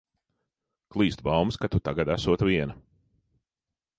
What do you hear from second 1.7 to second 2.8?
tu tagad esot viena.